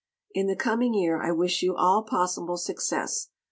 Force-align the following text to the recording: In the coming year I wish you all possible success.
In 0.33 0.47
the 0.47 0.55
coming 0.55 0.95
year 0.95 1.21
I 1.21 1.31
wish 1.31 1.61
you 1.61 1.75
all 1.75 2.01
possible 2.01 2.57
success. 2.57 3.29